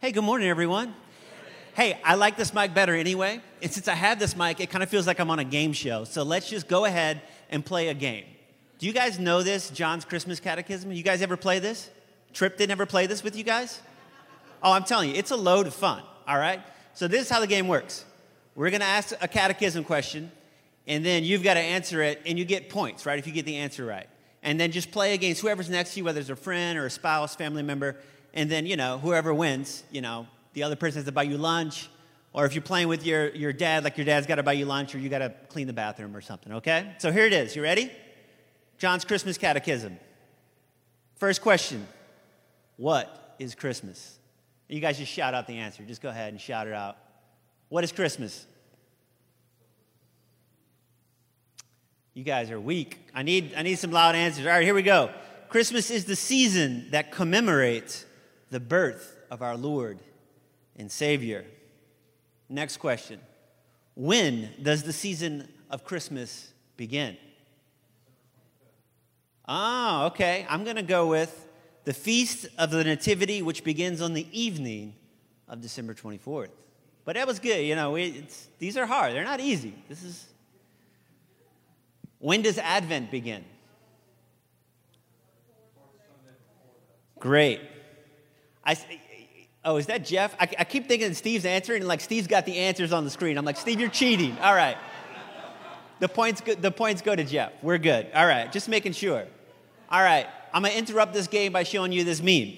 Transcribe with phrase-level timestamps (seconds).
[0.00, 0.94] Hey, good morning, everyone.
[1.74, 3.40] Hey, I like this mic better anyway.
[3.60, 5.72] And since I have this mic, it kind of feels like I'm on a game
[5.72, 6.04] show.
[6.04, 8.24] So let's just go ahead and play a game.
[8.78, 10.92] Do you guys know this, John's Christmas Catechism?
[10.92, 11.90] You guys ever play this?
[12.32, 13.80] Tripp didn't ever play this with you guys?
[14.62, 16.60] Oh, I'm telling you, it's a load of fun, all right?
[16.94, 18.04] So this is how the game works.
[18.54, 20.30] We're gonna ask a catechism question,
[20.86, 23.46] and then you've got to answer it, and you get points, right, if you get
[23.46, 24.06] the answer right.
[24.44, 26.90] And then just play against whoever's next to you, whether it's a friend or a
[26.90, 27.96] spouse, family member,
[28.34, 31.38] and then, you know, whoever wins, you know, the other person has to buy you
[31.38, 31.88] lunch,
[32.32, 34.66] or if you're playing with your, your dad, like your dad's got to buy you
[34.66, 36.94] lunch, or you got to clean the bathroom or something, okay?
[36.98, 37.56] So here it is.
[37.56, 37.90] You ready?
[38.78, 39.98] John's Christmas Catechism.
[41.16, 41.86] First question
[42.76, 44.18] What is Christmas?
[44.68, 45.82] You guys just shout out the answer.
[45.82, 46.98] Just go ahead and shout it out.
[47.70, 48.46] What is Christmas?
[52.12, 52.98] You guys are weak.
[53.14, 54.44] I need, I need some loud answers.
[54.44, 55.10] All right, here we go.
[55.48, 58.04] Christmas is the season that commemorates
[58.50, 59.98] the birth of our Lord
[60.76, 61.44] and Savior.
[62.48, 63.20] Next question
[63.94, 67.16] When does the season of Christmas begin?
[69.46, 70.46] Ah, okay.
[70.48, 71.46] I'm going to go with
[71.84, 74.94] the Feast of the Nativity, which begins on the evening
[75.48, 76.50] of December 24th.
[77.06, 77.64] But that was good.
[77.64, 77.96] You know,
[78.58, 79.14] these are hard.
[79.14, 79.74] They're not easy.
[79.88, 80.26] This is.
[82.18, 83.44] When does Advent begin?
[87.18, 87.60] Great.
[88.68, 88.76] I,
[89.64, 90.34] oh, is that Jeff?
[90.38, 93.38] I, I keep thinking Steve's answering, and like Steve's got the answers on the screen.
[93.38, 94.36] I'm like, Steve, you're cheating.
[94.40, 94.76] All right.
[96.00, 97.52] The points, go, the points go to Jeff.
[97.62, 98.08] We're good.
[98.14, 99.26] All right, just making sure.
[99.90, 102.52] All right, I'm gonna interrupt this game by showing you this meme.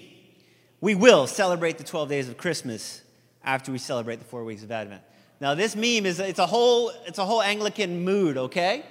[0.81, 3.03] We will celebrate the 12 days of Christmas
[3.45, 5.03] after we celebrate the four weeks of Advent.
[5.41, 8.85] Now, this meme is it's a whole it's a whole Anglican mood, okay?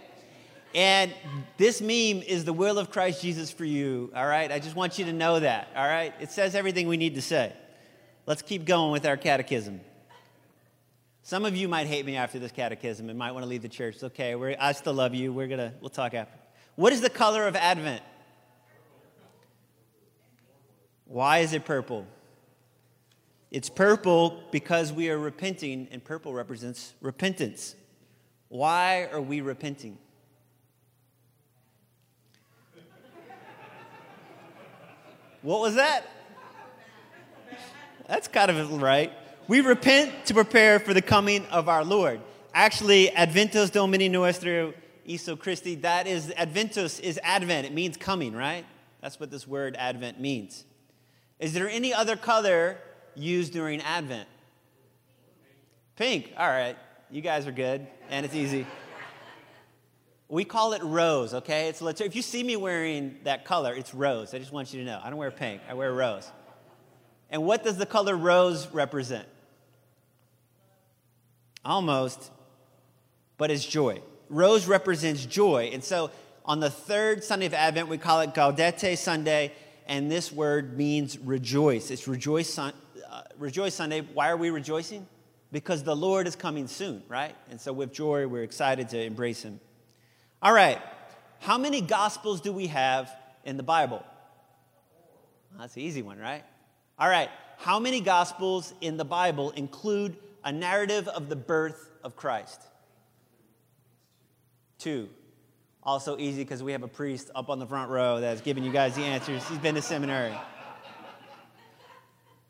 [0.75, 1.14] And
[1.58, 4.52] this meme is the will of Christ Jesus for you, all right?
[4.52, 6.14] I just want you to know that, all right?
[6.20, 7.53] It says everything we need to say.
[8.28, 9.81] Let's keep going with our catechism.
[11.30, 13.70] Some of you might hate me after this catechism and might want to leave the
[13.70, 14.02] church.
[14.02, 14.34] Okay.
[14.34, 15.31] We're, I still love you.
[15.31, 16.36] We're gonna we'll talk after.
[16.76, 18.02] What is the color of Advent?
[21.05, 22.08] Why is it purple?
[23.52, 27.76] It's purple because we are repenting, and purple represents repentance.
[28.48, 29.99] Why are we repenting?
[35.42, 36.05] What was that?
[38.08, 39.14] That's kind of right.
[39.48, 42.22] We repent to prepare for the coming of our Lord.
[42.54, 44.73] Actually, Adventus Domini Nostri
[45.08, 47.66] Iesu Christi, that is, Adventus is Advent.
[47.66, 48.66] It means coming, right?
[49.02, 50.66] That's what this word Advent means.
[51.39, 52.77] Is there any other color
[53.16, 54.27] used during Advent?
[55.95, 56.33] Pink.
[56.38, 56.77] All right.
[57.10, 58.67] You guys are good, and it's easy.
[60.32, 61.70] We call it rose, okay?
[61.70, 64.36] It's if you see me wearing that color, it's rose.
[64.36, 65.02] I just want you to know.
[65.04, 66.32] I don't wear pink, I wear rose.
[67.32, 69.28] And what does the color rose represent?
[71.66, 72.32] Almost,
[73.38, 74.02] but it's joy.
[74.30, 75.72] Rose represents joy.
[75.73, 76.12] And so
[76.45, 79.52] on the third Sunday of Advent, we call it Gaudete Sunday,
[79.88, 81.89] and this word means rejoice.
[81.89, 82.72] It's rejoice, uh,
[83.39, 84.02] rejoice Sunday.
[84.02, 85.08] Why are we rejoicing?
[85.52, 87.36] Because the Lord is coming soon, right?
[87.50, 89.60] And so with joy, we're excited to embrace Him.
[90.42, 90.82] All right,
[91.39, 93.14] how many gospels do we have
[93.44, 94.05] in the Bible?
[95.58, 96.44] That's an easy one, right?
[96.98, 102.16] All right, how many gospels in the Bible include a narrative of the birth of
[102.16, 102.61] Christ?
[104.77, 105.10] Two.
[105.83, 108.71] Also easy because we have a priest up on the front row that's giving you
[108.71, 109.45] guys the answers.
[109.50, 110.33] He's been to seminary.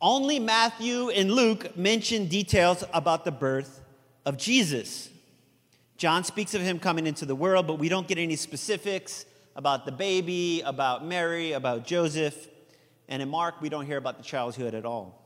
[0.02, 3.82] Only Matthew and Luke mention details about the birth
[4.26, 5.10] of Jesus.
[6.00, 9.26] John speaks of him coming into the world, but we don't get any specifics
[9.58, 12.48] about the baby, about Mary, about Joseph.
[13.10, 15.22] And in Mark, we don't hear about the childhood at all.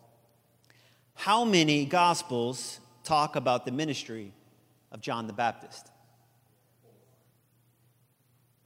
[1.14, 4.34] How many gospels talk about the ministry
[4.92, 5.92] of John the Baptist?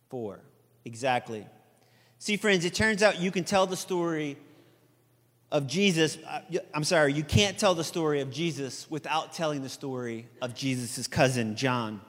[0.09, 0.39] Four.
[0.85, 1.45] Exactly.
[2.19, 4.37] See, friends, it turns out you can tell the story
[5.51, 6.17] of Jesus.
[6.27, 6.41] Uh,
[6.73, 11.07] I'm sorry, you can't tell the story of Jesus without telling the story of Jesus'
[11.07, 12.01] cousin, John.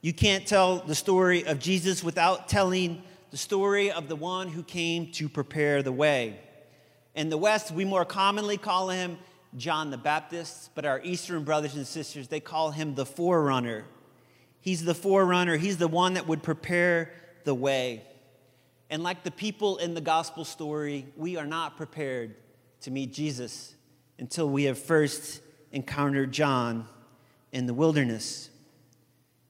[0.00, 4.62] You can't tell the story of Jesus without telling the story of the one who
[4.62, 6.38] came to prepare the way.
[7.14, 9.18] In the West, we more commonly call him
[9.56, 13.84] John the Baptist, but our Eastern brothers and sisters, they call him the forerunner.
[14.60, 17.12] He's the forerunner, he's the one that would prepare
[17.44, 18.02] the way.
[18.90, 22.34] And like the people in the gospel story, we are not prepared
[22.84, 23.74] to meet Jesus
[24.18, 25.40] until we have first
[25.72, 26.86] encountered John
[27.50, 28.50] in the wilderness.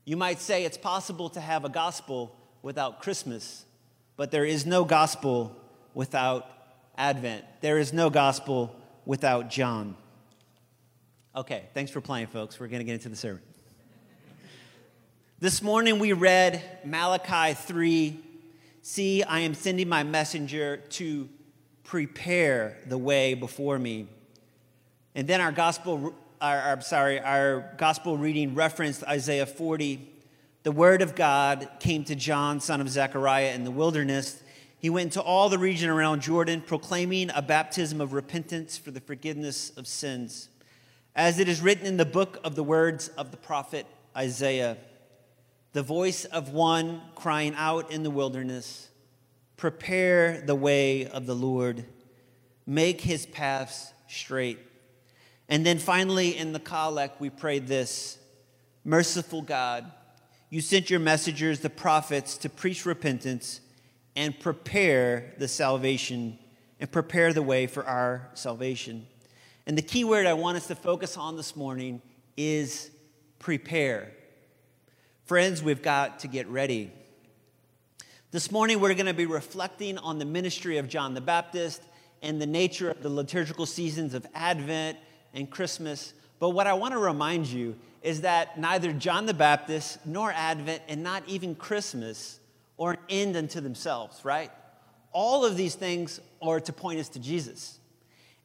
[0.05, 3.65] You might say it's possible to have a gospel without Christmas,
[4.17, 5.57] but there is no gospel
[5.95, 6.49] without
[6.97, 7.45] Advent.
[7.61, 8.73] There is no gospel
[9.05, 9.97] without John.
[11.35, 12.61] Okay, thanks for playing, folks.
[12.61, 13.43] We're going to get into the sermon.
[15.41, 18.21] This morning we read Malachi 3
[18.87, 21.27] See, I am sending my messenger to
[21.85, 24.09] prepare the way before me.
[25.15, 30.11] And then our gospel, our, our, sorry, our gospel reading referenced Isaiah 40.
[30.65, 34.43] The word of God came to John, son of Zechariah, in the wilderness.
[34.79, 39.01] He went to all the region around Jordan, proclaiming a baptism of repentance for the
[39.01, 40.49] forgiveness of sins.
[41.15, 43.87] As it is written in the book of the words of the prophet
[44.17, 44.77] Isaiah
[45.75, 48.89] the voice of one crying out in the wilderness
[49.57, 51.85] Prepare the way of the Lord,
[52.67, 54.59] make his paths straight.
[55.49, 58.19] And then finally, in the collect, we pray this
[58.85, 59.91] Merciful God,
[60.51, 63.61] you sent your messengers, the prophets, to preach repentance
[64.15, 66.39] and prepare the salvation
[66.79, 69.07] and prepare the way for our salvation.
[69.67, 72.03] And the key word I want us to focus on this morning
[72.37, 72.91] is
[73.39, 74.13] prepare.
[75.25, 76.93] Friends, we've got to get ready.
[78.35, 81.81] This morning, we're going to be reflecting on the ministry of John the Baptist
[82.21, 84.99] and the nature of the liturgical seasons of Advent
[85.35, 86.15] and Christmas.
[86.41, 90.83] But what I want to remind you is that neither John the Baptist nor Advent
[90.89, 92.41] and not even Christmas
[92.77, 94.51] are an end unto themselves, right?
[95.13, 97.79] All of these things are to point us to Jesus.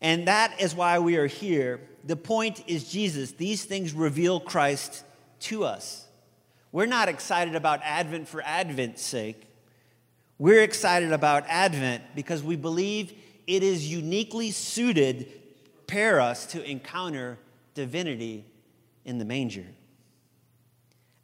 [0.01, 1.81] And that is why we are here.
[2.03, 3.31] The point is Jesus.
[3.31, 5.03] These things reveal Christ
[5.39, 6.06] to us.
[6.71, 9.47] We're not excited about Advent for Advent's sake.
[10.39, 13.13] We're excited about Advent because we believe
[13.45, 15.31] it is uniquely suited
[15.89, 17.39] prepare us to encounter
[17.74, 18.45] divinity
[19.06, 19.65] in the manger.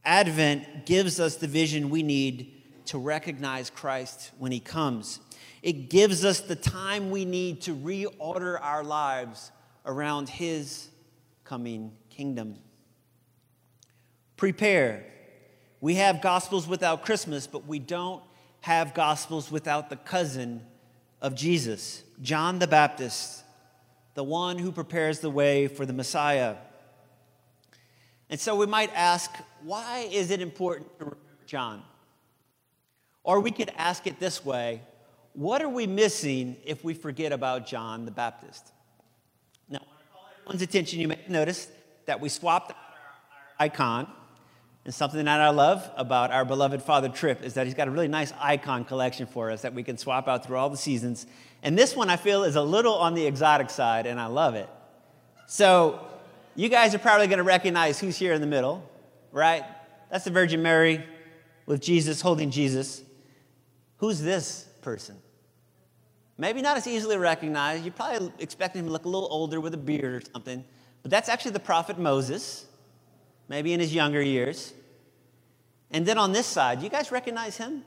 [0.03, 2.51] Advent gives us the vision we need
[2.87, 5.19] to recognize Christ when he comes.
[5.61, 9.51] It gives us the time we need to reorder our lives
[9.85, 10.89] around his
[11.43, 12.57] coming kingdom.
[14.35, 15.05] Prepare
[15.79, 18.23] we have Gospels without Christmas, but we don't
[18.65, 20.59] have Gospels without the cousin
[21.21, 23.43] of Jesus, John the Baptist,
[24.15, 26.55] the one who prepares the way for the Messiah.
[28.27, 29.29] And so we might ask,
[29.61, 31.83] why is it important to remember John?
[33.23, 34.81] Or we could ask it this way
[35.33, 38.71] what are we missing if we forget about John the Baptist?
[39.69, 40.99] Now, I want to call everyone's attention.
[41.01, 41.67] You may notice
[42.07, 44.07] that we swapped our, our icon
[44.85, 47.91] and something that I love about our beloved Father Tripp is that he's got a
[47.91, 51.25] really nice icon collection for us that we can swap out through all the seasons.
[51.63, 54.53] And this one I feel is a little on the exotic side, and I love
[54.53, 54.69] it.
[55.47, 56.07] So,
[56.55, 58.87] you guys are probably going to recognize who's here in the middle,
[59.31, 59.63] right?
[60.11, 61.03] That's the Virgin Mary
[61.65, 63.01] with Jesus holding Jesus.
[63.97, 65.17] Who's this person?
[66.37, 67.83] Maybe not as easily recognized.
[67.83, 70.63] You probably expect him to look a little older with a beard or something.
[71.01, 72.65] But that's actually the prophet Moses
[73.47, 74.73] maybe in his younger years.
[75.91, 77.83] And then on this side, you guys recognize him?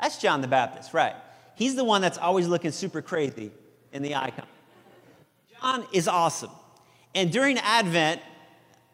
[0.00, 1.14] That's John the Baptist, right?
[1.54, 3.50] He's the one that's always looking super crazy
[3.92, 4.46] in the icon.
[5.60, 6.50] John is awesome.
[7.14, 8.20] And during Advent,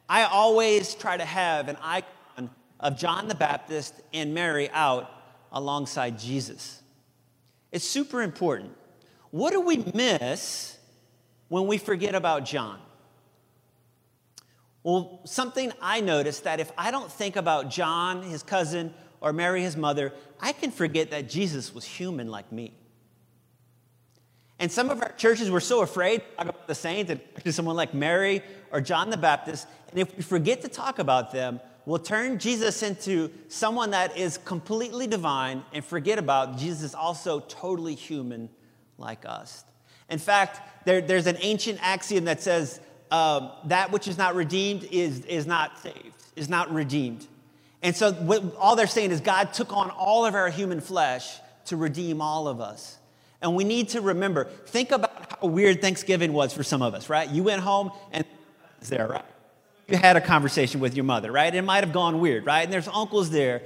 [0.08, 2.50] I always try to have an icon
[2.81, 5.11] of John the Baptist and Mary out
[5.52, 6.82] alongside Jesus.
[7.73, 8.73] It's super important.
[9.31, 10.79] What do we miss
[11.49, 12.79] when we forget about John?
[14.87, 19.61] Well, something I noticed that if I don't think about John, his cousin, or Mary,
[19.61, 22.73] his mother, I can forget that Jesus was human like me.
[24.61, 27.52] And some of our churches were so afraid to talk about the saints and to
[27.52, 29.66] someone like Mary or John the Baptist.
[29.90, 34.38] And if we forget to talk about them, we'll turn Jesus into someone that is
[34.38, 38.49] completely divine and forget about Jesus also totally human
[38.99, 39.64] like us.
[40.09, 42.78] In fact, there, there's an ancient axiom that says
[43.11, 47.27] um, that which is not redeemed is, is not saved, is not redeemed.
[47.83, 51.39] And so what, all they're saying is God took on all of our human flesh
[51.67, 52.97] to redeem all of us.
[53.43, 57.09] And we need to remember, think about how weird Thanksgiving was for some of us,
[57.09, 57.29] right?
[57.29, 58.25] You went home and
[58.89, 59.25] there, right?
[59.89, 61.55] You had a conversation with your mother, right?
[61.55, 62.63] It might have gone weird, right?
[62.63, 63.63] And there's uncles there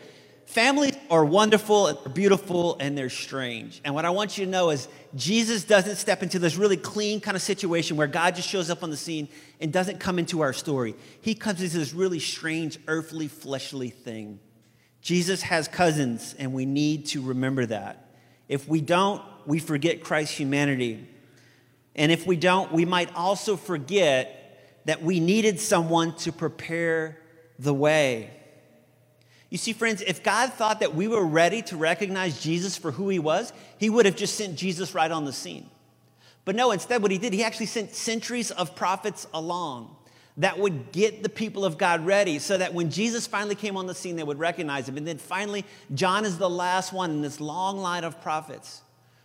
[0.50, 3.80] Families are wonderful and they're beautiful and they're strange.
[3.85, 7.21] And what I want you to know is Jesus doesn't step into this really clean
[7.21, 9.28] kind of situation where God just shows up on the scene
[9.61, 10.97] and doesn't come into our story.
[11.21, 14.40] He comes into this really strange, earthly, fleshly thing.
[15.00, 18.11] Jesus has cousins, and we need to remember that.
[18.49, 21.07] If we don't, we forget Christ's humanity.
[21.95, 27.21] And if we don't, we might also forget that we needed someone to prepare
[27.61, 28.30] the way.
[29.50, 33.09] You see, friends, if God thought that we were ready to recognize Jesus for who
[33.09, 35.69] he was, he would have just sent Jesus right on the scene.
[36.45, 39.97] But no, instead, what he did, he actually sent centuries of prophets along
[40.37, 43.87] that would get the people of God ready so that when Jesus finally came on
[43.87, 44.97] the scene, they would recognize him.
[44.97, 48.83] And then finally, John is the last one in this long line of prophets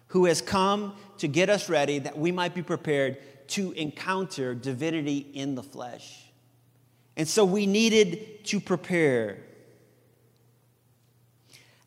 [0.08, 3.18] who has come to get us ready that we might be prepared
[3.50, 6.24] to encounter divinity in the flesh.
[7.16, 9.38] And so we needed to prepare.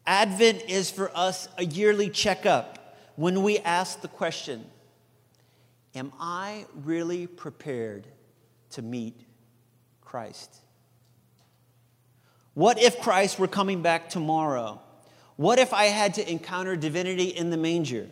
[0.09, 4.65] Advent is for us a yearly checkup when we ask the question
[5.95, 8.07] Am I really prepared
[8.71, 9.21] to meet
[10.00, 10.57] Christ?
[12.55, 14.81] What if Christ were coming back tomorrow?
[15.37, 18.09] What if I had to encounter divinity in the manger?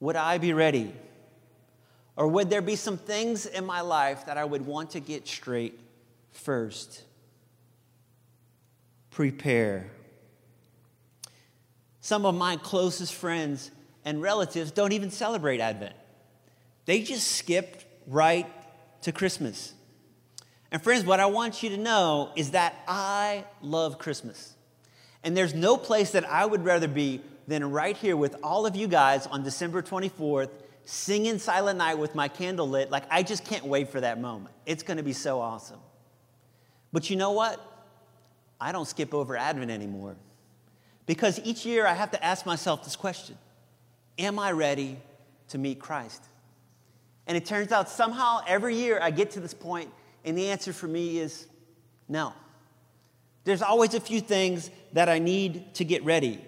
[0.00, 0.92] Would I be ready?
[2.16, 5.28] Or would there be some things in my life that I would want to get
[5.28, 5.78] straight
[6.32, 7.04] first?
[9.12, 9.90] Prepare.
[12.00, 13.70] Some of my closest friends
[14.04, 15.94] and relatives don't even celebrate Advent.
[16.86, 18.46] They just skipped right
[19.02, 19.74] to Christmas.
[20.72, 24.54] And friends, what I want you to know is that I love Christmas.
[25.22, 28.76] And there's no place that I would rather be than right here with all of
[28.76, 30.50] you guys on December 24th,
[30.84, 32.90] singing Silent Night with my candle lit.
[32.90, 34.54] Like, I just can't wait for that moment.
[34.64, 35.80] It's going to be so awesome.
[36.92, 37.60] But you know what?
[38.60, 40.16] I don't skip over Advent anymore.
[41.10, 43.36] Because each year I have to ask myself this question
[44.16, 44.96] Am I ready
[45.48, 46.22] to meet Christ?
[47.26, 49.90] And it turns out somehow every year I get to this point,
[50.24, 51.48] and the answer for me is
[52.08, 52.32] no.
[53.42, 56.40] There's always a few things that I need to get ready.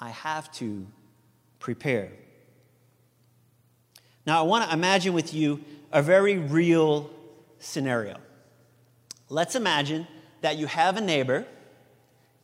[0.00, 0.84] I have to
[1.60, 2.10] prepare.
[4.26, 5.60] Now, I want to imagine with you
[5.92, 7.10] a very real
[7.60, 8.16] scenario.
[9.28, 10.08] Let's imagine
[10.40, 11.46] that you have a neighbor,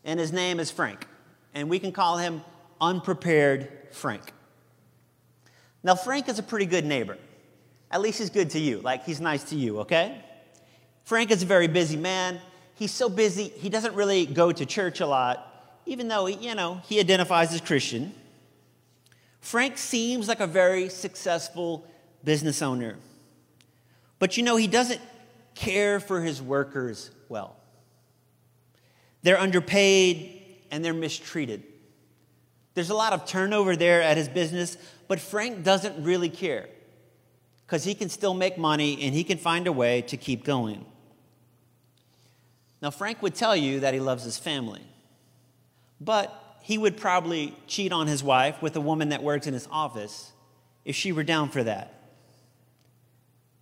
[0.05, 1.07] and his name is Frank,
[1.55, 2.43] and we can call him
[2.81, 4.33] Unprepared Frank.
[5.83, 7.19] Now, Frank is a pretty good neighbor.
[7.91, 10.23] At least he's good to you, like he's nice to you, okay?
[11.05, 12.41] Frank is a very busy man.
[12.75, 16.55] He's so busy, he doesn't really go to church a lot, even though, he, you
[16.55, 18.13] know, he identifies as Christian.
[19.41, 21.87] Frank seems like a very successful
[22.25, 22.97] business owner.
[24.19, 25.01] But you know, he doesn't
[25.55, 27.57] care for his workers well.
[29.29, 31.63] They're underpaid and they're mistreated.
[32.73, 36.67] There's a lot of turnover there at his business, but Frank doesn't really care
[37.67, 40.87] because he can still make money and he can find a way to keep going.
[42.81, 44.81] Now, Frank would tell you that he loves his family,
[46.01, 49.69] but he would probably cheat on his wife with a woman that works in his
[49.71, 50.33] office
[50.87, 52.15] if she were down for that.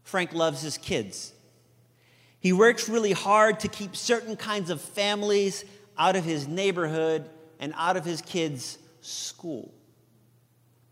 [0.05, 1.33] Frank loves his kids.
[2.47, 5.65] He works really hard to keep certain kinds of families
[5.99, 9.75] out of his neighborhood and out of his kids' school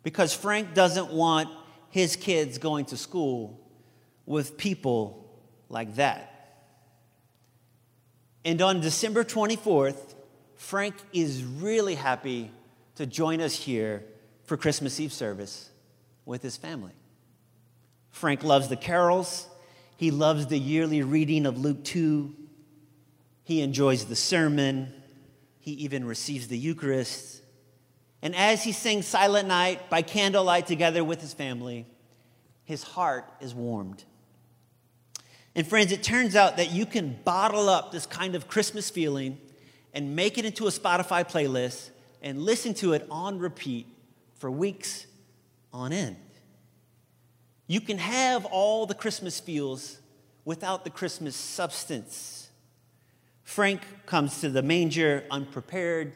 [0.02, 1.48] because Frank doesn't want
[1.90, 3.60] his kids going to school
[4.26, 5.32] with people
[5.68, 6.58] like that.
[8.44, 10.16] And on December 24th,
[10.56, 12.50] Frank is really happy
[12.96, 14.02] to join us here
[14.42, 15.70] for Christmas Eve service
[16.24, 16.94] with his family.
[18.10, 19.46] Frank loves the carols.
[19.96, 22.34] He loves the yearly reading of Luke 2.
[23.44, 24.92] He enjoys the sermon.
[25.60, 27.42] He even receives the Eucharist.
[28.22, 31.86] And as he sings Silent Night by candlelight together with his family,
[32.64, 34.02] his heart is warmed.
[35.54, 39.38] And friends, it turns out that you can bottle up this kind of Christmas feeling
[39.92, 41.90] and make it into a Spotify playlist
[42.22, 43.86] and listen to it on repeat
[44.34, 45.06] for weeks
[45.72, 46.16] on end.
[47.66, 49.98] You can have all the Christmas feels
[50.44, 52.50] without the Christmas substance.
[53.42, 56.12] Frank comes to the manger unprepared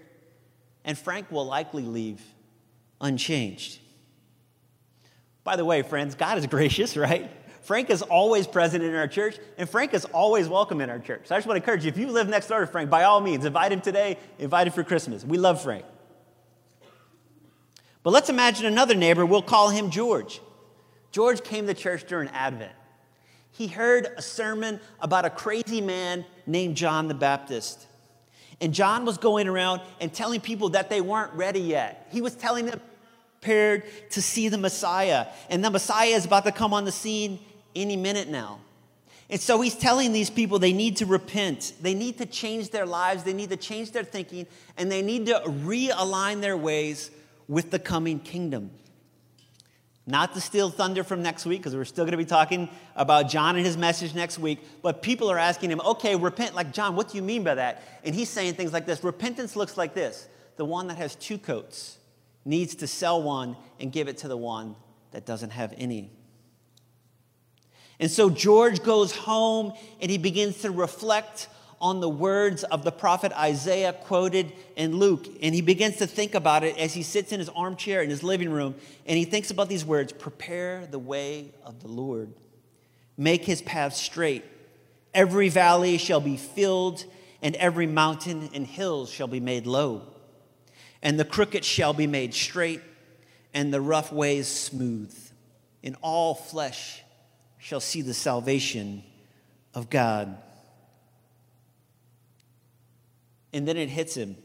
[0.85, 2.23] and Frank will likely leave
[3.01, 3.79] unchanged.
[5.45, 7.31] By the way, friends, God is gracious, right?
[7.61, 11.27] Frank is always present in our church, and Frank is always welcome in our church.
[11.27, 13.05] So I just want to encourage you if you live next door to Frank, by
[13.05, 15.25] all means, invite him today, invite him for Christmas.
[15.25, 15.85] We love Frank.
[18.03, 20.41] But let's imagine another neighbor, we'll call him George.
[21.19, 22.71] George came to church during Advent.
[23.51, 27.89] He heard a sermon about a crazy man named John the Baptist.
[28.61, 32.07] And John was going around and telling people that they weren't ready yet.
[32.13, 32.81] He was telling them
[33.41, 35.27] prepared to see the Messiah.
[35.51, 37.41] And the Messiah is about to come on the scene
[37.75, 38.61] any minute now.
[39.29, 41.73] And so he's telling these people they need to repent.
[41.81, 43.25] They need to change their lives.
[43.25, 44.47] They need to change their thinking.
[44.77, 47.11] And they need to realign their ways
[47.49, 48.71] with the coming kingdom.
[50.09, 53.29] Not to steal thunder from next week, because we're still going to be talking about
[53.29, 54.59] John and his message next week.
[54.81, 56.55] But people are asking him, okay, repent.
[56.55, 57.83] Like, John, what do you mean by that?
[58.03, 61.37] And he's saying things like this Repentance looks like this the one that has two
[61.37, 61.99] coats.
[62.47, 64.77] needs to sell one and give it to the one
[65.11, 66.11] that doesn't have any.
[68.01, 71.49] And so George goes home and he begins to reflect
[71.81, 75.27] on the words of the prophet Isaiah quoted in Luke.
[75.43, 78.23] And he begins to think about it as he sits in his armchair in his
[78.23, 78.75] living room.
[79.07, 82.33] And he thinks about these words Prepare the way of the Lord,
[83.17, 84.45] make his path straight.
[85.15, 87.05] Every valley shall be filled,
[87.43, 90.03] and every mountain and hill shall be made low.
[91.03, 92.83] And the crooked shall be made straight,
[93.55, 95.17] and the rough ways smooth.
[95.83, 97.03] And all flesh
[97.59, 99.03] shall see the salvation
[99.75, 100.37] of God.
[103.53, 104.37] And then it hits him.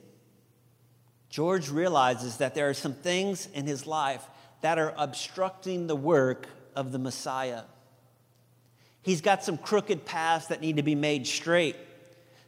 [1.29, 4.24] George realizes that there are some things in his life
[4.62, 7.63] that are obstructing the work of the Messiah.
[9.01, 11.75] He's got some crooked paths that need to be made straight.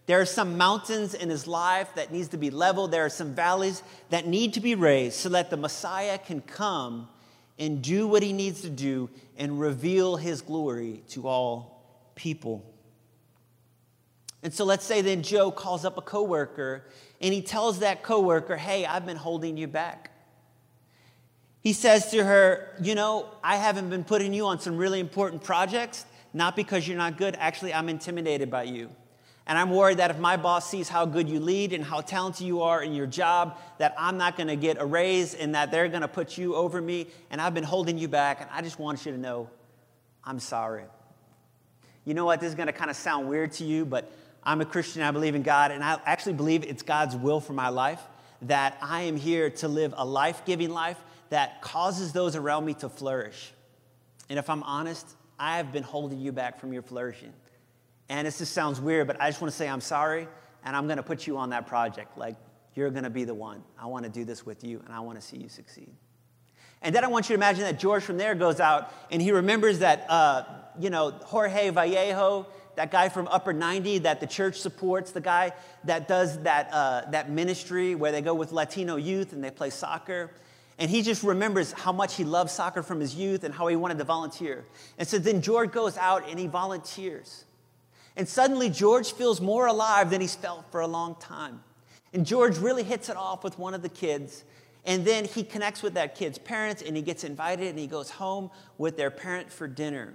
[0.05, 2.91] There are some mountains in his life that needs to be leveled.
[2.91, 3.81] There are some valleys
[4.11, 7.09] that need to be raised so that the Messiah can come
[7.57, 11.83] and do what he needs to do and reveal his glory to all
[12.13, 12.71] people.
[14.45, 16.83] And so let's say then Joe calls up a coworker
[17.19, 20.11] and he tells that coworker, "Hey, I've been holding you back."
[21.61, 25.43] He says to her, "You know, I haven't been putting you on some really important
[25.43, 27.35] projects, not because you're not good.
[27.39, 28.91] Actually, I'm intimidated by you."
[29.47, 32.45] And I'm worried that if my boss sees how good you lead and how talented
[32.45, 35.71] you are in your job, that I'm not going to get a raise and that
[35.71, 37.07] they're going to put you over me.
[37.31, 38.41] And I've been holding you back.
[38.41, 39.49] And I just want you to know
[40.23, 40.83] I'm sorry.
[42.05, 42.41] You know what?
[42.41, 44.11] This is going to kind of sound weird to you, but
[44.45, 45.01] I'm a Christian.
[45.01, 45.71] I believe in God.
[45.71, 48.01] And I actually believe it's God's will for my life
[48.43, 50.97] that I am here to live a life giving life
[51.29, 53.51] that causes those around me to flourish.
[54.29, 55.07] And if I'm honest,
[55.39, 57.33] I have been holding you back from your flourishing.
[58.09, 60.27] And this just sounds weird, but I just want to say I'm sorry,
[60.63, 62.17] and I'm going to put you on that project.
[62.17, 62.35] Like,
[62.75, 63.63] you're going to be the one.
[63.79, 65.89] I want to do this with you, and I want to see you succeed.
[66.81, 69.31] And then I want you to imagine that George from there goes out and he
[69.31, 70.43] remembers that, uh,
[70.79, 72.45] you know, Jorge Vallejo,
[72.75, 75.53] that guy from Upper 90 that the church supports, the guy
[75.85, 79.69] that does that, uh, that ministry where they go with Latino youth and they play
[79.69, 80.31] soccer.
[80.77, 83.75] And he just remembers how much he loved soccer from his youth and how he
[83.75, 84.65] wanted to volunteer.
[84.97, 87.45] And so then George goes out and he volunteers.
[88.17, 91.61] And suddenly, George feels more alive than he's felt for a long time.
[92.13, 94.43] And George really hits it off with one of the kids.
[94.85, 98.09] And then he connects with that kid's parents and he gets invited and he goes
[98.09, 100.13] home with their parent for dinner.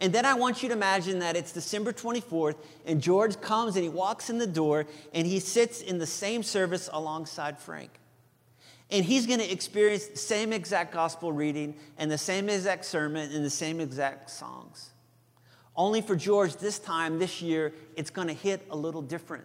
[0.00, 3.82] And then I want you to imagine that it's December 24th and George comes and
[3.82, 7.90] he walks in the door and he sits in the same service alongside Frank.
[8.90, 13.32] And he's going to experience the same exact gospel reading and the same exact sermon
[13.32, 14.90] and the same exact songs.
[15.74, 19.44] Only for George, this time, this year, it's going to hit a little different.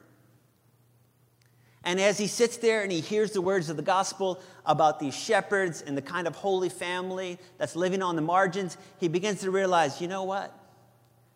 [1.83, 5.15] And as he sits there and he hears the words of the gospel about these
[5.15, 9.51] shepherds and the kind of holy family that's living on the margins, he begins to
[9.51, 10.55] realize you know what?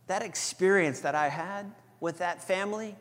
[0.07, 2.95] That experience that I had with that family,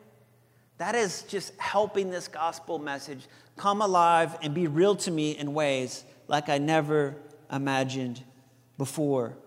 [0.79, 3.27] that is just helping this gospel message
[3.57, 7.15] come alive and be real to me in ways like I never
[7.51, 8.23] imagined
[8.79, 9.37] before.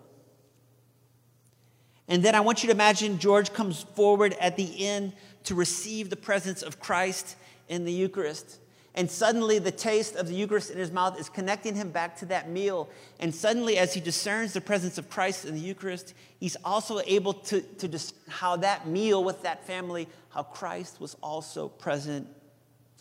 [2.07, 5.13] And then I want you to imagine George comes forward at the end
[5.45, 7.37] to receive the presence of Christ
[7.69, 8.59] in the Eucharist.
[8.95, 12.27] And suddenly, the taste of the Eucharist in his mouth is connecting him back to
[12.27, 12.89] that meal.
[13.21, 17.35] And suddenly, as he discerns the presence of Christ in the Eucharist, he's also able
[17.35, 22.27] to, to discern how that meal with that family, how Christ was also present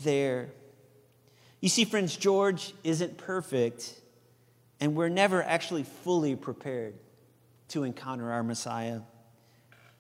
[0.04, 0.50] there.
[1.62, 4.00] You see, friends, George isn't perfect,
[4.80, 6.94] and we're never actually fully prepared
[7.70, 9.02] to encounter our Messiah.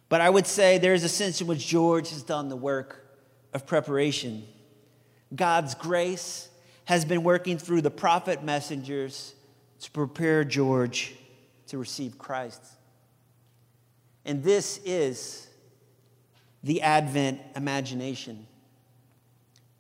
[0.09, 3.03] But I would say there is a sense in which George has done the work
[3.53, 4.47] of preparation.
[5.35, 6.49] God's grace
[6.85, 9.35] has been working through the prophet messengers
[9.81, 11.13] to prepare George
[11.67, 12.63] to receive Christ.
[14.25, 15.47] And this is
[16.63, 18.47] the Advent imagination.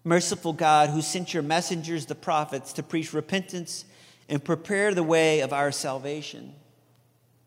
[0.03, 3.85] Merciful God, who sent your messengers, the prophets, to preach repentance
[4.29, 6.53] and prepare the way of our salvation.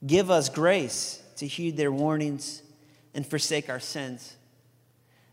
[0.07, 2.63] Give us grace to heed their warnings
[3.15, 4.37] and forsake our sins,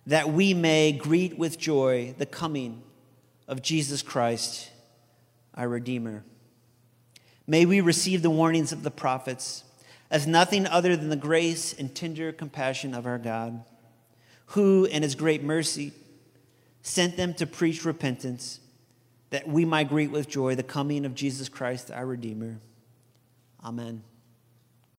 [0.08, 2.82] that we may greet with joy the coming
[3.46, 4.72] of Jesus Christ,
[5.54, 6.24] our Redeemer.
[7.46, 9.65] May we receive the warnings of the prophets
[10.10, 13.65] as nothing other than the grace and tender compassion of our God,
[14.48, 15.91] who, in his great mercy,
[16.82, 18.62] sent them to preach repentance,
[19.30, 22.60] that we might greet with joy the coming of Jesus Christ, our Redeemer.
[23.62, 24.04] Amen.